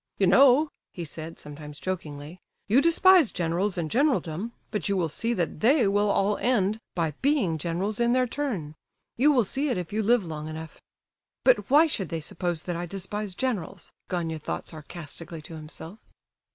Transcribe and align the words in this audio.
"You 0.17 0.25
know," 0.25 0.69
he 0.91 1.05
said 1.05 1.37
sometimes, 1.39 1.79
jokingly, 1.79 2.39
"you 2.67 2.81
despise 2.81 3.31
generals 3.31 3.77
and 3.77 3.87
generaldom, 3.91 4.51
but 4.71 4.89
you 4.89 4.97
will 4.97 5.09
see 5.09 5.31
that 5.35 5.59
'they' 5.59 5.87
will 5.89 6.09
all 6.09 6.37
end 6.37 6.79
by 6.95 7.11
being 7.21 7.59
generals 7.59 7.99
in 7.99 8.11
their 8.11 8.25
turn. 8.25 8.73
You 9.15 9.31
will 9.31 9.45
see 9.45 9.69
it 9.69 9.77
if 9.77 9.93
you 9.93 10.01
live 10.01 10.25
long 10.25 10.47
enough!" 10.47 10.81
"But 11.43 11.69
why 11.69 11.85
should 11.85 12.09
they 12.09 12.19
suppose 12.19 12.63
that 12.63 12.75
I 12.75 12.87
despise 12.87 13.35
generals?" 13.35 13.91
Gania 14.09 14.39
thought 14.39 14.67
sarcastically 14.67 15.43
to 15.43 15.55
himself. 15.55 15.99